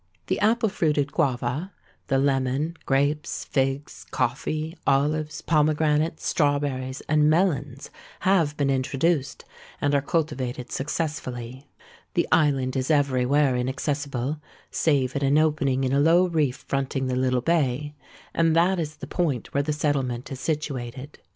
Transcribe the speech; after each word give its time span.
The 0.25 0.39
apple 0.39 0.69
fruited 0.69 1.11
guava, 1.11 1.73
the 2.07 2.17
lemon, 2.17 2.75
grapes, 2.87 3.45
figs, 3.45 4.07
coffee, 4.09 4.75
olives, 4.87 5.43
pomegranates, 5.43 6.25
strawberries, 6.25 7.01
and 7.07 7.29
melons 7.29 7.91
have 8.21 8.57
been 8.57 8.71
introduced, 8.71 9.45
and 9.79 9.93
are 9.93 10.01
cultivated 10.01 10.71
successfully. 10.71 11.69
The 12.15 12.27
island 12.31 12.75
is 12.75 12.89
every 12.89 13.27
where 13.27 13.55
inaccessible, 13.55 14.41
save 14.71 15.15
at 15.15 15.21
an 15.21 15.37
opening 15.37 15.83
in 15.83 15.93
a 15.93 15.99
low 15.99 16.27
reef 16.27 16.65
fronting 16.67 17.05
the 17.05 17.15
little 17.15 17.41
bay; 17.41 17.93
and 18.33 18.55
that 18.55 18.79
is 18.79 18.95
the 18.95 19.05
point 19.05 19.53
where 19.53 19.61
the 19.61 19.71
settlement 19.71 20.31
is 20.31 20.39
situated. 20.39 21.19